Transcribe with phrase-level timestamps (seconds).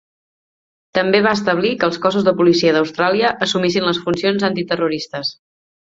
[0.97, 5.35] També va establir que els cossos de policia d'Austràlia assumissin les funcions antiterroristes.